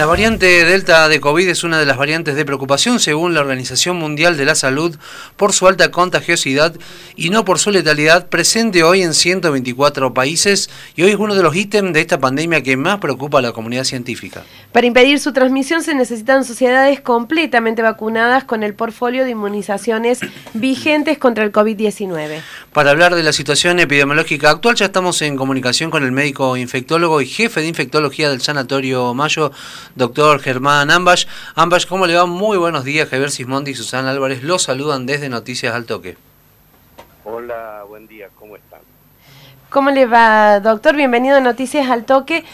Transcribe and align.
La 0.00 0.06
variante 0.06 0.64
Delta 0.64 1.10
de 1.10 1.20
COVID 1.20 1.46
es 1.46 1.62
una 1.62 1.78
de 1.78 1.84
las 1.84 1.98
variantes 1.98 2.34
de 2.34 2.46
preocupación 2.46 3.00
según 3.00 3.34
la 3.34 3.42
Organización 3.42 3.98
Mundial 3.98 4.38
de 4.38 4.46
la 4.46 4.54
Salud 4.54 4.96
por 5.36 5.52
su 5.52 5.68
alta 5.68 5.90
contagiosidad 5.90 6.74
y 7.16 7.28
no 7.28 7.44
por 7.44 7.58
su 7.58 7.70
letalidad, 7.70 8.28
presente 8.28 8.82
hoy 8.82 9.02
en 9.02 9.12
124 9.12 10.14
países 10.14 10.70
y 10.96 11.02
hoy 11.02 11.10
es 11.10 11.16
uno 11.16 11.34
de 11.34 11.42
los 11.42 11.54
ítems 11.54 11.92
de 11.92 12.00
esta 12.00 12.18
pandemia 12.18 12.62
que 12.62 12.78
más 12.78 12.98
preocupa 12.98 13.40
a 13.40 13.42
la 13.42 13.52
comunidad 13.52 13.84
científica. 13.84 14.42
Para 14.72 14.86
impedir 14.86 15.20
su 15.20 15.34
transmisión 15.34 15.82
se 15.82 15.94
necesitan 15.94 16.46
sociedades 16.46 17.02
completamente 17.02 17.82
vacunadas 17.82 18.44
con 18.44 18.62
el 18.62 18.72
portfolio 18.72 19.26
de 19.26 19.32
inmunizaciones 19.32 20.20
vigentes 20.54 21.18
contra 21.18 21.44
el 21.44 21.52
COVID-19. 21.52 22.40
Para 22.72 22.92
hablar 22.92 23.14
de 23.14 23.22
la 23.22 23.34
situación 23.34 23.78
epidemiológica 23.80 24.48
actual 24.48 24.76
ya 24.76 24.86
estamos 24.86 25.20
en 25.20 25.36
comunicación 25.36 25.90
con 25.90 26.04
el 26.04 26.12
médico 26.12 26.56
infectólogo 26.56 27.20
y 27.20 27.26
jefe 27.26 27.60
de 27.60 27.68
infectología 27.68 28.30
del 28.30 28.40
Sanatorio 28.40 29.12
Mayo, 29.12 29.52
doctor 29.94 30.40
Germán 30.40 30.90
Ambash. 30.90 31.26
Ambash, 31.54 31.86
¿cómo 31.86 32.06
le 32.06 32.14
va? 32.14 32.26
Muy 32.26 32.56
buenos 32.58 32.84
días, 32.84 33.08
Javier 33.08 33.30
Sismondi 33.30 33.72
y 33.72 33.74
Susana 33.74 34.10
Álvarez 34.10 34.42
los 34.42 34.62
saludan 34.62 35.06
desde 35.06 35.28
Noticias 35.28 35.74
al 35.74 35.86
Toque. 35.86 36.16
Hola, 37.24 37.84
buen 37.88 38.06
día, 38.06 38.28
¿cómo 38.38 38.56
están? 38.56 38.80
¿Cómo 39.68 39.90
le 39.90 40.06
va, 40.06 40.60
doctor? 40.60 40.96
Bienvenido 40.96 41.36
a 41.36 41.40
Noticias 41.40 41.88
al 41.88 42.04
Toque. 42.04 42.44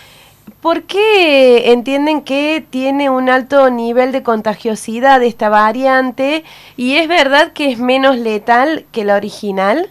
¿Por 0.61 0.85
qué 0.85 1.73
entienden 1.73 2.23
que 2.23 2.65
tiene 2.69 3.11
un 3.11 3.29
alto 3.29 3.71
nivel 3.71 4.13
de 4.13 4.23
contagiosidad 4.23 5.23
esta 5.23 5.49
variante 5.49 6.45
y 6.77 6.97
es 6.97 7.09
verdad 7.09 7.53
que 7.53 7.73
es 7.73 7.79
menos 7.79 8.17
letal 8.17 8.87
que 8.93 9.05
la 9.05 9.17
original? 9.17 9.91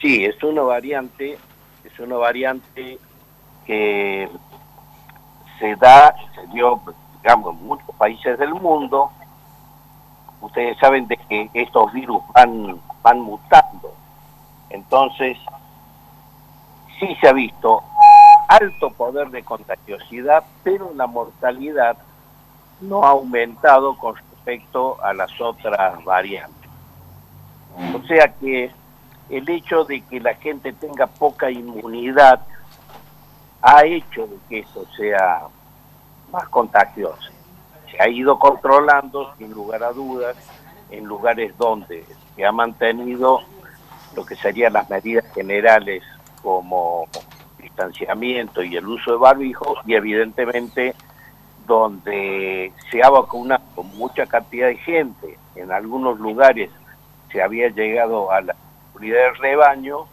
Sí, 0.00 0.24
es 0.24 0.42
una 0.42 0.62
variante, 0.62 1.38
es 1.84 1.98
una 1.98 2.16
variante 2.16 2.98
que 3.66 4.28
se 5.58 5.76
da, 5.76 6.14
se 6.34 6.46
dio, 6.48 6.80
digamos, 7.22 7.54
en 7.54 7.66
muchos 7.66 7.94
países 7.96 8.38
del 8.38 8.54
mundo. 8.54 9.10
Ustedes 10.40 10.76
saben 10.78 11.06
de 11.08 11.16
que 11.16 11.50
estos 11.54 11.92
virus 11.92 12.22
van, 12.34 12.80
van 13.02 13.20
mutando. 13.20 13.94
Entonces, 14.70 15.38
sí 16.98 17.16
se 17.20 17.28
ha 17.28 17.32
visto 17.32 17.82
alto 18.48 18.90
poder 18.90 19.30
de 19.30 19.42
contagiosidad, 19.42 20.44
pero 20.62 20.92
la 20.94 21.06
mortalidad 21.06 21.96
no 22.80 23.04
ha 23.04 23.10
aumentado 23.10 23.96
con 23.96 24.14
respecto 24.16 25.02
a 25.02 25.12
las 25.12 25.40
otras 25.40 26.04
variantes. 26.04 26.70
O 27.94 28.06
sea 28.06 28.28
que 28.28 28.70
el 29.28 29.48
hecho 29.48 29.84
de 29.84 30.00
que 30.02 30.20
la 30.20 30.34
gente 30.34 30.72
tenga 30.72 31.06
poca 31.06 31.50
inmunidad 31.50 32.40
ha 33.66 33.84
hecho 33.84 34.28
de 34.28 34.36
que 34.48 34.58
esto 34.60 34.86
sea 34.96 35.42
más 36.30 36.48
contagioso. 36.50 37.32
Se 37.90 38.00
ha 38.00 38.08
ido 38.08 38.38
controlando, 38.38 39.34
sin 39.38 39.50
lugar 39.50 39.82
a 39.82 39.92
dudas, 39.92 40.36
en 40.90 41.04
lugares 41.04 41.52
donde 41.58 42.04
se 42.36 42.46
ha 42.46 42.52
mantenido 42.52 43.40
lo 44.14 44.24
que 44.24 44.36
serían 44.36 44.74
las 44.74 44.88
medidas 44.88 45.24
generales 45.34 46.04
como 46.42 47.08
distanciamiento 47.58 48.62
y 48.62 48.76
el 48.76 48.86
uso 48.86 49.10
de 49.10 49.18
barbijo 49.18 49.74
y 49.84 49.94
evidentemente 49.94 50.94
donde 51.66 52.72
se 52.88 53.02
ha 53.02 53.10
vacunado 53.10 53.64
con 53.74 53.88
mucha 53.98 54.26
cantidad 54.26 54.68
de 54.68 54.76
gente, 54.76 55.38
en 55.56 55.72
algunos 55.72 56.20
lugares 56.20 56.70
se 57.32 57.42
había 57.42 57.68
llegado 57.70 58.30
a 58.30 58.42
la 58.42 58.54
unidad 58.94 59.16
de 59.16 59.30
rebaño, 59.32 60.06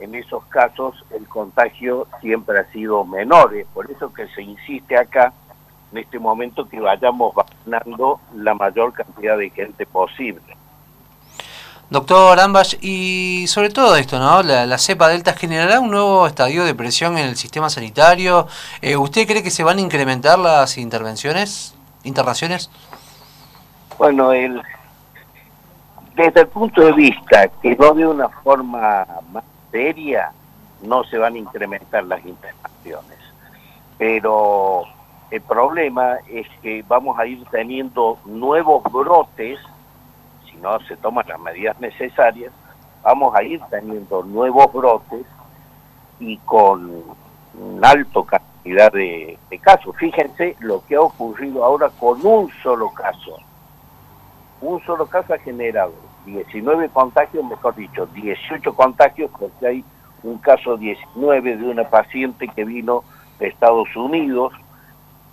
en 0.00 0.14
esos 0.14 0.44
casos 0.46 1.04
el 1.10 1.26
contagio 1.28 2.06
siempre 2.20 2.58
ha 2.60 2.72
sido 2.72 3.04
menor. 3.04 3.54
Es 3.54 3.66
por 3.72 3.90
eso 3.90 4.12
que 4.12 4.26
se 4.28 4.42
insiste 4.42 4.96
acá, 4.96 5.32
en 5.92 5.98
este 5.98 6.18
momento, 6.18 6.68
que 6.68 6.80
vayamos 6.80 7.34
vacunando 7.34 8.20
la 8.34 8.54
mayor 8.54 8.92
cantidad 8.92 9.38
de 9.38 9.50
gente 9.50 9.86
posible. 9.86 10.42
Doctor 11.90 12.40
Ambas, 12.40 12.76
y 12.80 13.44
sobre 13.46 13.68
todo 13.68 13.94
esto, 13.96 14.18
¿no? 14.18 14.42
La, 14.42 14.78
cepa 14.78 15.08
delta 15.08 15.34
generará 15.34 15.80
un 15.80 15.90
nuevo 15.90 16.26
estadio 16.26 16.64
de 16.64 16.74
presión 16.74 17.18
en 17.18 17.26
el 17.26 17.36
sistema 17.36 17.68
sanitario. 17.68 18.48
Eh, 18.80 18.96
¿Usted 18.96 19.26
cree 19.26 19.42
que 19.42 19.50
se 19.50 19.62
van 19.62 19.78
a 19.78 19.82
incrementar 19.82 20.38
las 20.38 20.78
intervenciones, 20.78 21.74
internaciones? 22.02 22.70
Bueno, 23.98 24.32
el, 24.32 24.60
desde 26.16 26.40
el 26.40 26.48
punto 26.48 26.80
de 26.80 26.92
vista 26.92 27.48
que 27.62 27.76
no 27.76 27.92
de 27.92 28.06
una 28.06 28.28
forma 28.28 29.06
más 29.30 29.44
seria, 29.74 30.30
no 30.82 31.02
se 31.02 31.18
van 31.18 31.34
a 31.34 31.38
incrementar 31.38 32.04
las 32.04 32.24
internaciones. 32.24 33.18
Pero 33.98 34.84
el 35.32 35.40
problema 35.40 36.18
es 36.30 36.46
que 36.62 36.84
vamos 36.86 37.18
a 37.18 37.26
ir 37.26 37.44
teniendo 37.50 38.18
nuevos 38.24 38.84
brotes 38.84 39.58
si 40.48 40.56
no 40.58 40.78
se 40.86 40.96
toman 40.96 41.26
las 41.26 41.40
medidas 41.40 41.80
necesarias, 41.80 42.52
vamos 43.02 43.34
a 43.34 43.42
ir 43.42 43.60
teniendo 43.68 44.22
nuevos 44.22 44.72
brotes 44.72 45.26
y 46.20 46.36
con 46.38 47.02
una 47.58 47.90
alto 47.90 48.22
cantidad 48.22 48.92
de, 48.92 49.38
casos. 49.60 49.96
Fíjense 49.96 50.56
lo 50.60 50.84
que 50.86 50.94
ha 50.94 51.00
ocurrido 51.00 51.64
ahora 51.64 51.90
con 51.98 52.24
un 52.24 52.48
solo 52.62 52.90
caso. 52.90 53.38
Un 54.60 54.80
solo 54.84 55.06
caso 55.06 55.34
ha 55.34 55.38
generado 55.38 55.92
19 56.24 56.88
contagios, 56.90 57.44
mejor 57.44 57.74
dicho, 57.74 58.06
18 58.06 58.74
contagios, 58.74 59.30
porque 59.38 59.66
hay 59.66 59.84
un 60.22 60.38
caso 60.38 60.76
19 60.76 61.56
de 61.56 61.68
una 61.68 61.84
paciente 61.84 62.48
que 62.48 62.64
vino 62.64 63.04
de 63.38 63.48
Estados 63.48 63.94
Unidos, 63.94 64.52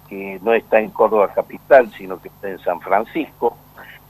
que 0.10 0.40
no 0.44 0.54
está 0.54 0.80
en 0.80 0.90
Córdoba 0.90 1.34
capital, 1.34 1.90
sino 1.92 2.22
que 2.22 2.28
está 2.28 2.50
en 2.50 2.60
San 2.60 2.82
Francisco, 2.82 3.58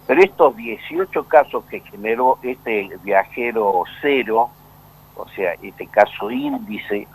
pero 0.07 0.23
estos 0.23 0.55
18 0.57 1.23
casos 1.25 1.63
que 1.65 1.79
generó 1.81 2.39
este 2.41 2.89
viajero 3.03 3.83
cero, 4.01 4.49
o 5.15 5.27
sea, 5.29 5.53
este 5.61 5.87
caso 5.87 6.31
índice, 6.31 7.07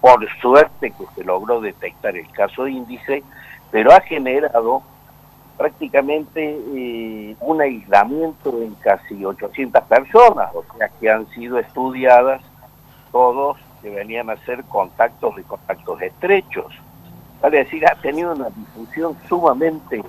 por 0.00 0.26
suerte 0.40 0.92
que 0.92 1.04
se 1.14 1.24
logró 1.24 1.60
detectar 1.60 2.16
el 2.16 2.30
caso 2.30 2.68
índice, 2.68 3.22
pero 3.70 3.92
ha 3.92 4.00
generado 4.00 4.82
prácticamente 5.58 6.58
eh, 6.74 7.36
un 7.40 7.60
aislamiento 7.60 8.62
en 8.62 8.74
casi 8.76 9.24
800 9.24 9.82
personas, 9.84 10.54
o 10.54 10.64
sea, 10.76 10.88
que 10.88 11.10
han 11.10 11.28
sido 11.30 11.58
estudiadas 11.58 12.40
todos 13.12 13.58
que 13.82 13.90
venían 13.90 14.30
a 14.30 14.36
ser 14.44 14.64
contactos 14.64 15.34
y 15.38 15.42
contactos 15.42 16.00
estrechos. 16.00 16.72
Vale 17.42 17.58
decir, 17.58 17.84
ha 17.86 17.94
tenido 17.96 18.32
una 18.32 18.50
difusión 18.50 19.16
sumamente, 19.28 20.02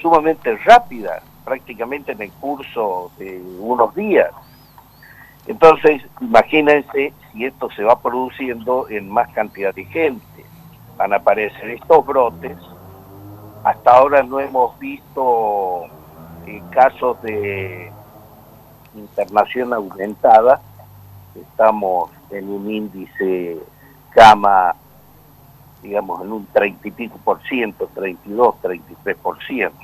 sumamente 0.00 0.56
rápida 0.56 1.22
prácticamente 1.44 2.12
en 2.12 2.22
el 2.22 2.32
curso 2.32 3.10
de 3.18 3.40
unos 3.60 3.94
días. 3.94 4.30
Entonces, 5.46 6.02
imagínense 6.20 7.12
si 7.32 7.44
esto 7.44 7.70
se 7.70 7.82
va 7.82 8.00
produciendo 8.00 8.86
en 8.90 9.08
más 9.08 9.28
cantidad 9.32 9.74
de 9.74 9.84
gente. 9.86 10.44
Van 10.96 11.12
a 11.12 11.16
aparecer 11.16 11.70
estos 11.70 12.04
brotes. 12.04 12.56
Hasta 13.68 13.90
ahora 13.90 14.22
no 14.22 14.40
hemos 14.40 14.78
visto 14.78 15.82
eh, 16.46 16.62
casos 16.70 17.20
de 17.20 17.92
internación 18.94 19.74
aumentada. 19.74 20.62
Estamos 21.34 22.10
en 22.30 22.48
un 22.48 22.70
índice 22.70 23.58
cama, 24.08 24.74
digamos, 25.82 26.22
en 26.22 26.32
un 26.32 26.46
30 26.46 26.88
y 26.88 26.90
pico 26.92 27.18
por 27.22 27.42
ciento, 27.42 27.90
32, 27.94 28.54
33 28.62 29.16
por 29.18 29.44
ciento. 29.44 29.76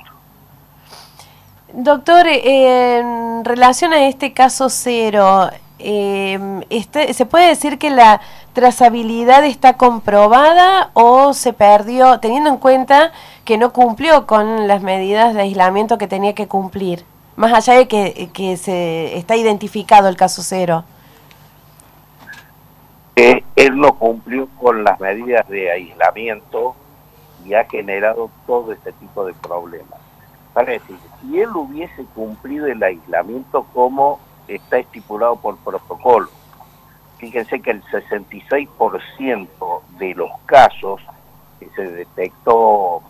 Doctor, 1.71 2.25
eh, 2.25 2.97
en 2.97 3.45
relación 3.45 3.93
a 3.93 4.07
este 4.07 4.33
caso 4.33 4.67
cero, 4.69 5.51
eh, 5.77 6.39
este, 6.71 7.13
¿se 7.13 7.27
puede 7.27 7.49
decir 7.49 7.77
que 7.77 7.91
la 7.91 8.19
trazabilidad 8.53 9.45
está 9.45 9.73
comprobada 9.77 10.89
o 10.93 11.33
se 11.33 11.53
perdió, 11.53 12.19
teniendo 12.19 12.49
en 12.49 12.57
cuenta 12.57 13.11
que 13.45 13.57
no 13.57 13.71
cumplió 13.71 14.25
con 14.25 14.67
las 14.67 14.81
medidas 14.81 15.33
de 15.33 15.41
aislamiento 15.41 15.97
que 15.97 16.07
tenía 16.07 16.33
que 16.33 16.47
cumplir? 16.47 17.05
Más 17.35 17.53
allá 17.53 17.77
de 17.77 17.87
que, 17.87 18.29
que 18.33 18.57
se 18.57 19.17
está 19.17 19.35
identificado 19.35 20.09
el 20.09 20.17
caso 20.17 20.41
cero. 20.41 20.83
Eh, 23.15 23.43
él 23.55 23.77
no 23.77 23.93
cumplió 23.93 24.47
con 24.59 24.83
las 24.83 24.99
medidas 24.99 25.47
de 25.47 25.71
aislamiento 25.71 26.75
y 27.45 27.53
ha 27.53 27.63
generado 27.65 28.29
todo 28.47 28.73
este 28.73 28.91
tipo 28.93 29.25
de 29.25 29.33
problemas. 29.33 29.99
Para 30.53 30.73
decir, 30.73 30.97
si 31.21 31.39
él 31.39 31.49
hubiese 31.55 32.03
cumplido 32.15 32.65
el 32.65 32.81
aislamiento 32.81 33.65
como 33.73 34.19
está 34.47 34.79
estipulado 34.79 35.35
por 35.35 35.57
protocolo, 35.57 36.29
fíjense 37.17 37.61
que 37.61 37.71
el 37.71 37.83
66% 37.83 39.81
de 39.99 40.15
los 40.15 40.31
casos 40.45 41.01
que 41.59 41.69
se 41.75 41.83
detectó 41.83 43.01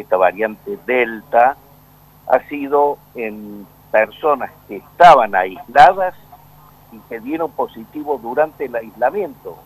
esta 0.00 0.16
variante 0.16 0.78
Delta 0.86 1.56
ha 2.28 2.40
sido 2.48 2.98
en 3.14 3.66
personas 3.90 4.50
que 4.68 4.76
estaban 4.76 5.34
aisladas 5.34 6.14
y 6.92 6.98
que 7.08 7.20
dieron 7.20 7.50
positivo 7.50 8.18
durante 8.22 8.66
el 8.66 8.76
aislamiento. 8.76 9.58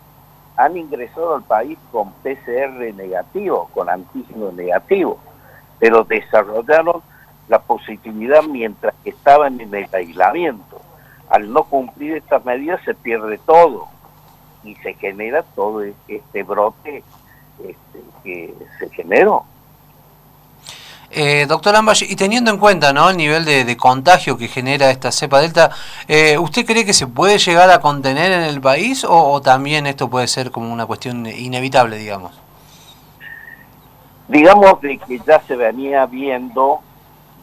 han 0.55 0.77
ingresado 0.77 1.35
al 1.35 1.43
país 1.43 1.79
con 1.91 2.11
PCR 2.21 2.93
negativo, 2.93 3.69
con 3.73 3.89
antígeno 3.89 4.51
negativo, 4.51 5.17
pero 5.79 6.03
desarrollaron 6.03 7.01
la 7.47 7.59
positividad 7.59 8.43
mientras 8.43 8.93
que 9.03 9.09
estaban 9.09 9.59
en 9.59 9.73
el 9.73 9.89
aislamiento. 9.91 10.79
Al 11.29 11.51
no 11.51 11.63
cumplir 11.63 12.17
estas 12.17 12.45
medidas 12.45 12.79
se 12.85 12.93
pierde 12.93 13.39
todo 13.39 13.87
y 14.63 14.75
se 14.75 14.93
genera 14.93 15.41
todo 15.41 15.81
este 15.81 16.43
brote 16.43 17.03
este, 17.59 17.99
que 18.23 18.53
se 18.77 18.89
generó. 18.89 19.45
Eh, 21.15 21.45
doctor 21.47 21.75
Ambach, 21.75 22.01
y 22.01 22.15
teniendo 22.15 22.49
en 22.49 22.57
cuenta 22.57 22.91
¿no? 22.91 23.07
el 23.07 23.17
nivel 23.17 23.45
de, 23.45 23.77
contagio 23.77 24.35
que 24.35 24.47
genera 24.47 24.89
esta 24.89 25.11
cepa 25.11 25.41
delta, 25.41 25.69
eh, 26.07 26.39
¿usted 26.39 26.65
cree 26.65 26.85
que 26.85 26.93
se 26.93 27.05
puede 27.05 27.37
llegar 27.37 27.69
a 27.69 27.79
contener 27.79 28.31
en 28.31 28.41
el 28.41 28.59
país 28.59 29.05
o, 29.07 29.39
también 29.39 29.85
esto 29.85 30.09
puede 30.09 30.27
ser 30.27 30.49
como 30.49 30.73
una 30.73 30.87
cuestión 30.87 31.27
inevitable, 31.27 31.97
digamos? 31.97 32.41
Digamos 34.27 34.81
de 34.81 34.97
que 34.97 35.19
ya 35.19 35.39
se 35.41 35.55
venía 35.55 36.07
viendo 36.07 36.81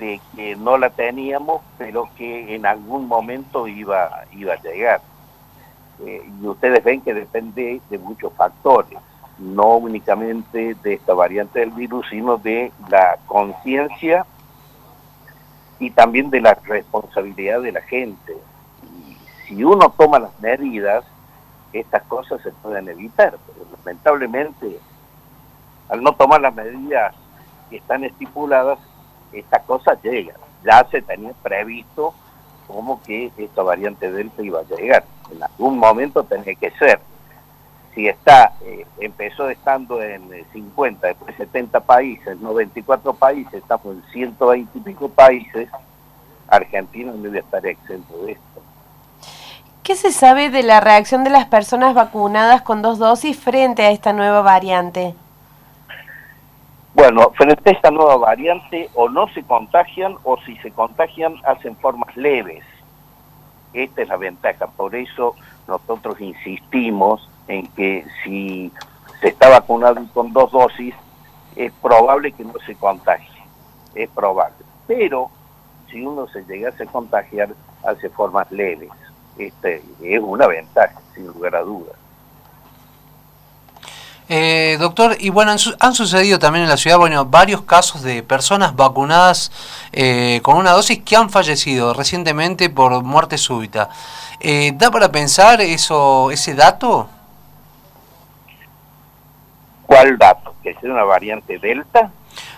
de 0.00 0.20
que 0.34 0.56
no 0.56 0.76
la 0.76 0.90
teníamos, 0.90 1.62
pero 1.78 2.08
que 2.16 2.56
en 2.56 2.66
algún 2.66 3.06
momento 3.06 3.68
iba, 3.68 4.24
iba 4.32 4.54
a 4.54 4.62
llegar. 4.62 5.00
Eh, 6.04 6.28
y 6.42 6.46
ustedes 6.46 6.82
ven 6.82 7.02
que 7.02 7.14
depende 7.14 7.80
de 7.88 7.98
muchos 7.98 8.32
factores 8.32 8.98
no 9.40 9.76
únicamente 9.76 10.76
de 10.82 10.94
esta 10.94 11.14
variante 11.14 11.60
del 11.60 11.70
virus, 11.70 12.06
sino 12.10 12.36
de 12.36 12.72
la 12.88 13.18
conciencia 13.26 14.26
y 15.78 15.90
también 15.90 16.30
de 16.30 16.40
la 16.40 16.54
responsabilidad 16.54 17.62
de 17.62 17.72
la 17.72 17.80
gente. 17.82 18.36
si 19.48 19.64
uno 19.64 19.92
toma 19.98 20.18
las 20.18 20.38
medidas, 20.40 21.04
estas 21.72 22.02
cosas 22.04 22.40
se 22.42 22.52
pueden 22.52 22.88
evitar, 22.88 23.36
pero 23.46 23.66
lamentablemente 23.76 24.78
al 25.88 26.02
no 26.02 26.12
tomar 26.14 26.40
las 26.40 26.54
medidas 26.54 27.14
que 27.68 27.78
están 27.78 28.04
estipuladas, 28.04 28.78
estas 29.32 29.62
cosas 29.64 29.98
llegan. 30.02 30.36
Ya 30.64 30.86
se 30.90 31.02
tenía 31.02 31.32
previsto 31.42 32.14
como 32.68 33.02
que 33.02 33.32
esta 33.36 33.62
variante 33.62 34.10
Delta 34.10 34.42
iba 34.42 34.60
a 34.60 34.64
llegar. 34.64 35.04
En 35.32 35.42
algún 35.42 35.78
momento 35.78 36.22
tenía 36.22 36.54
que 36.54 36.70
ser 36.72 37.00
si 37.94 38.06
está, 38.06 38.52
eh, 38.62 38.86
empezó 39.00 39.48
estando 39.48 40.02
en 40.02 40.30
50, 40.52 41.06
eh, 41.06 41.10
después 41.10 41.36
70 41.36 41.80
países, 41.80 42.38
94 42.38 43.14
países, 43.14 43.54
estamos 43.54 43.96
en 43.96 44.02
120 44.12 44.78
y 44.78 44.80
pico 44.80 45.08
países, 45.08 45.68
Argentina 46.48 47.12
no 47.12 47.22
debe 47.22 47.40
estar 47.40 47.64
exento 47.66 48.24
de 48.24 48.32
esto. 48.32 48.44
¿Qué 49.82 49.96
se 49.96 50.12
sabe 50.12 50.50
de 50.50 50.62
la 50.62 50.80
reacción 50.80 51.24
de 51.24 51.30
las 51.30 51.46
personas 51.46 51.94
vacunadas 51.94 52.62
con 52.62 52.82
dos 52.82 52.98
dosis 52.98 53.38
frente 53.38 53.82
a 53.82 53.90
esta 53.90 54.12
nueva 54.12 54.42
variante? 54.42 55.14
Bueno, 56.94 57.30
frente 57.30 57.70
a 57.70 57.72
esta 57.72 57.90
nueva 57.90 58.16
variante 58.16 58.90
o 58.94 59.08
no 59.08 59.28
se 59.28 59.42
contagian 59.42 60.16
o 60.22 60.36
si 60.42 60.56
se 60.58 60.70
contagian 60.70 61.34
hacen 61.44 61.76
formas 61.76 62.16
leves. 62.16 62.64
Esta 63.72 64.02
es 64.02 64.08
la 64.08 64.16
ventaja, 64.16 64.66
por 64.66 64.94
eso 64.94 65.36
nosotros 65.66 66.20
insistimos 66.20 67.29
en 67.48 67.66
que 67.68 68.04
si 68.24 68.72
se 69.20 69.28
está 69.28 69.48
vacunado 69.48 70.00
con 70.14 70.32
dos 70.32 70.50
dosis, 70.52 70.94
es 71.56 71.72
probable 71.82 72.32
que 72.32 72.44
no 72.44 72.54
se 72.66 72.74
contagie, 72.74 73.42
es 73.94 74.08
probable. 74.10 74.64
Pero 74.86 75.30
si 75.90 76.04
uno 76.04 76.26
se 76.28 76.42
llegase 76.44 76.84
a 76.84 76.86
contagiar, 76.86 77.50
hace 77.84 78.08
formas 78.10 78.50
leves. 78.50 78.90
Este, 79.38 79.82
es 80.02 80.20
una 80.20 80.46
ventaja, 80.46 81.00
sin 81.14 81.26
lugar 81.26 81.56
a 81.56 81.62
dudas. 81.62 81.96
Eh, 84.32 84.76
doctor, 84.78 85.16
y 85.18 85.28
bueno, 85.30 85.50
han, 85.50 85.94
sucedido 85.94 86.38
también 86.38 86.62
en 86.62 86.68
la 86.68 86.76
ciudad 86.76 86.98
bueno, 86.98 87.24
varios 87.24 87.62
casos 87.62 88.02
de 88.02 88.22
personas 88.22 88.76
vacunadas 88.76 89.50
eh, 89.90 90.38
con 90.44 90.56
una 90.56 90.70
dosis 90.70 91.02
que 91.02 91.16
han 91.16 91.30
fallecido 91.30 91.94
recientemente 91.94 92.70
por 92.70 93.02
muerte 93.02 93.36
súbita. 93.36 93.88
Eh, 94.38 94.70
¿Da 94.76 94.92
para 94.92 95.10
pensar 95.10 95.60
eso, 95.60 96.30
ese 96.30 96.54
dato? 96.54 97.08
¿Cuál 99.90 100.16
dato? 100.18 100.54
¿Que 100.62 100.72
sea 100.74 100.92
una 100.92 101.02
variante 101.02 101.58
Delta? 101.58 102.12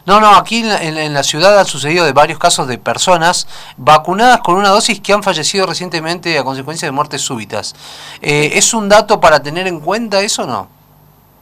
No, 0.04 0.20
no, 0.20 0.36
aquí 0.36 0.62
en 0.62 1.14
la, 1.14 1.22
ciudad 1.22 1.58
han 1.58 1.64
sucedido 1.64 2.04
de 2.04 2.12
varios 2.12 2.38
casos 2.38 2.68
de 2.68 2.76
personas 2.76 3.48
vacunadas 3.78 4.40
con 4.40 4.56
una 4.56 4.68
dosis 4.68 5.00
que 5.00 5.14
han 5.14 5.22
fallecido 5.22 5.64
recientemente 5.64 6.38
a 6.38 6.44
consecuencia 6.44 6.86
de 6.86 6.92
muertes 6.92 7.22
súbitas. 7.22 7.74
Eh, 8.20 8.50
¿Es 8.52 8.74
un 8.74 8.86
dato 8.86 9.18
para 9.18 9.42
tener 9.42 9.66
en 9.66 9.80
cuenta 9.80 10.20
eso 10.20 10.42
o 10.42 10.46
no? 10.46 10.68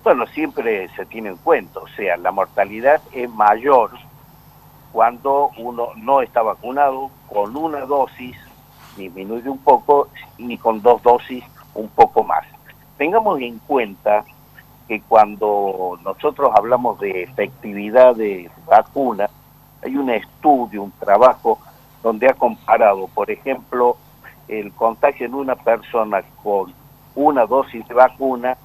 Bueno, 0.05 0.29
siempre 0.29 0.89
se 0.95 1.07
tiene 1.07 1.31
en 1.31 1.37
cuenta, 1.39 1.81
o 1.81 1.89
sea, 1.97 2.17
la 2.19 2.31
mortalidad 2.31 3.01
es 3.13 3.29
mayor 3.29 3.91
cuando 4.93 5.51
uno 5.59 5.89
no 5.97 6.23
está 6.23 6.41
vacunado, 6.43 7.11
con 7.29 7.57
una 7.57 7.81
dosis 7.81 8.37
disminuye 8.97 9.51
un 9.51 9.59
poco 9.59 10.07
y 10.39 10.57
con 10.57 10.83
dos 10.83 11.03
dosis 11.03 11.43
un 11.75 11.89
poco 11.89 12.23
más. 12.23 12.47
Tengamos 12.97 13.41
en 13.41 13.59
cuenta 13.59 14.25
que 14.91 15.01
cuando 15.03 16.01
nosotros 16.03 16.51
hablamos 16.53 16.99
de 16.99 17.23
efectividad 17.23 18.17
de 18.17 18.51
vacuna, 18.67 19.31
hay 19.85 19.95
un 19.95 20.11
estudio, 20.11 20.83
un 20.83 20.91
trabajo 20.91 21.61
donde 22.03 22.29
ha 22.29 22.35
comparado, 22.35 23.07
por 23.07 23.31
ejemplo, 23.31 23.97
el 24.49 24.73
contagio 24.73 25.27
en 25.27 25.35
una 25.35 25.55
persona 25.55 26.25
con 26.43 26.75
una 27.15 27.47
dosis 27.47 27.87
de 27.87 27.95
vacuna, 27.95 28.59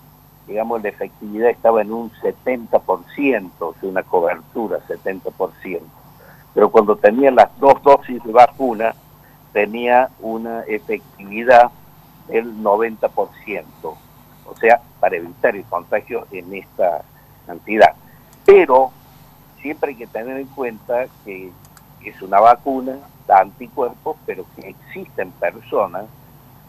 digamos, 0.47 0.81
la 0.81 0.89
efectividad 0.89 1.51
estaba 1.51 1.83
en 1.83 1.93
un 1.93 2.11
70%, 2.13 3.51
o 3.59 3.75
una 3.83 4.01
cobertura 4.01 4.79
70%. 4.87 5.79
Pero 6.55 6.69
cuando 6.71 6.95
tenía 6.95 7.29
las 7.29 7.55
dos 7.59 7.83
dosis 7.83 8.23
de 8.23 8.31
vacuna, 8.31 8.95
tenía 9.53 10.09
una 10.21 10.61
efectividad 10.61 11.69
del 12.27 12.63
90% 12.63 13.95
o 14.45 14.55
sea, 14.55 14.81
para 14.99 15.17
evitar 15.17 15.55
el 15.55 15.63
contagio 15.65 16.25
en 16.31 16.53
esta 16.53 17.03
cantidad. 17.45 17.93
Pero 18.45 18.91
siempre 19.61 19.91
hay 19.91 19.95
que 19.95 20.07
tener 20.07 20.37
en 20.37 20.47
cuenta 20.47 21.07
que 21.23 21.51
es 22.03 22.21
una 22.21 22.39
vacuna, 22.39 22.97
da 23.27 23.39
anticuerpos, 23.39 24.17
pero 24.25 24.45
que 24.55 24.69
existen 24.69 25.31
personas 25.31 26.05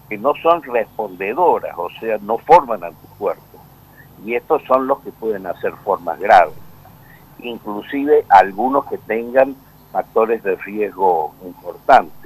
que 0.09 0.17
no 0.17 0.35
son 0.43 0.63
respondedoras, 0.63 1.77
o 1.77 1.91
sea, 2.01 2.19
no 2.19 2.39
forman 2.39 2.85
anticuerpos. 2.85 3.61
Y 4.25 4.35
estos 4.35 4.63
son 4.65 4.87
los 4.87 5.01
que 5.01 5.13
pueden 5.13 5.47
hacer 5.47 5.73
formas 5.85 6.19
graves. 6.19 6.55
Inclusive 7.41 8.25
algunos 8.29 8.87
que 8.87 8.99
tengan 8.99 9.57
factores 9.93 10.43
de 10.43 10.57
riesgo 10.57 11.35
importantes 11.45 12.26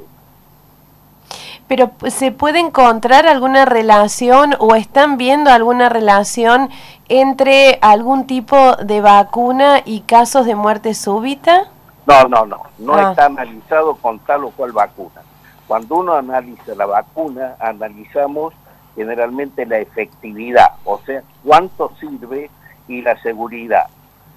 pero 1.71 1.93
¿se 2.09 2.33
puede 2.33 2.59
encontrar 2.59 3.29
alguna 3.29 3.65
relación 3.65 4.57
o 4.59 4.75
están 4.75 5.17
viendo 5.19 5.53
alguna 5.53 5.89
relación 5.89 6.69
entre 7.09 7.79
algún 7.81 8.27
tipo 8.27 8.75
de 8.75 9.01
vacuna 9.01 9.81
y 9.85 10.01
casos 10.01 10.47
de 10.47 10.57
muerte 10.57 10.95
súbita? 10.95 11.69
No, 12.07 12.25
no, 12.25 12.45
no, 12.45 12.63
no 12.81 12.95
ah. 12.95 13.11
está 13.11 13.27
analizado 13.27 13.95
con 13.95 14.19
tal 14.19 14.47
o 14.47 14.51
cual 14.51 14.73
vacuna. 14.73 15.23
Cuando 15.69 15.99
uno 15.99 16.15
analiza 16.15 16.75
la 16.75 16.87
vacuna, 16.87 17.55
analizamos 17.61 18.53
generalmente 18.97 19.65
la 19.65 19.79
efectividad, 19.79 20.73
o 20.85 20.99
sea, 21.07 21.23
cuánto 21.45 21.93
sirve 22.01 22.51
y 22.89 23.01
la 23.01 23.17
seguridad, 23.23 23.87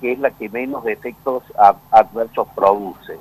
que 0.02 0.12
es 0.12 0.20
la 0.20 0.30
que 0.30 0.50
menos 0.50 0.86
efectos 0.86 1.42
adversos 1.90 2.48
produce. 2.54 3.18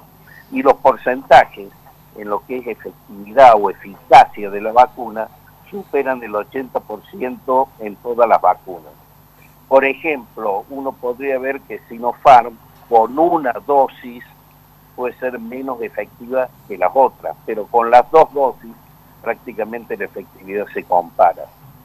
Y 0.50 0.60
los 0.62 0.74
porcentajes 0.74 1.70
en 2.16 2.28
lo 2.28 2.44
que 2.46 2.58
es 2.58 2.66
efectividad 2.66 3.54
o 3.60 3.70
eficacia 3.70 4.50
de 4.50 4.60
la 4.60 4.72
vacuna 4.72 5.28
superan 5.70 6.22
el 6.22 6.32
80% 6.32 7.68
en 7.80 7.96
todas 7.96 8.28
las 8.28 8.40
vacunas. 8.40 8.92
Por 9.68 9.84
ejemplo, 9.84 10.64
uno 10.68 10.92
podría 10.92 11.38
ver 11.38 11.60
que 11.62 11.80
Sinopharm 11.88 12.58
con 12.88 13.18
una 13.18 13.52
dosis 13.66 14.22
puede 14.94 15.18
ser 15.18 15.38
menos 15.38 15.80
efectiva 15.80 16.48
que 16.68 16.76
las 16.76 16.90
otras, 16.94 17.34
pero 17.46 17.66
con 17.66 17.90
las 17.90 18.10
dos 18.10 18.32
dosis 18.34 18.72
prácticamente 19.22 19.96
la 19.96 20.04
efectividad 20.04 20.66
se 20.74 20.84
compara. 20.84 21.46